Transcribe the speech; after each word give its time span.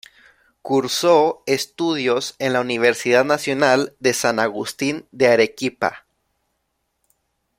Cursó 0.63 1.43
estudios 1.45 2.35
en 2.39 2.53
la 2.53 2.61
Universidad 2.61 3.23
Nacional 3.23 3.95
de 3.99 4.15
San 4.15 4.39
Agustín 4.39 5.05
de 5.11 5.27
Arequipa. 5.27 6.07